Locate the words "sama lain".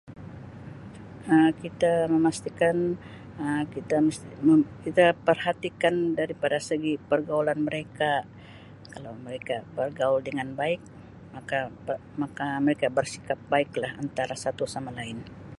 14.73-15.17